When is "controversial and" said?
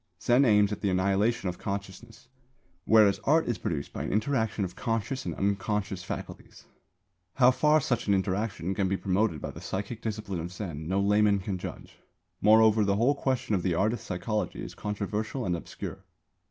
14.73-15.55